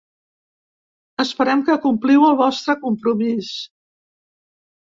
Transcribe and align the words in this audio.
Esperem 1.25 1.61
que 1.69 1.77
compliu 1.85 2.25
el 2.31 2.39
vostre 2.41 2.77
compromís. 2.87 3.55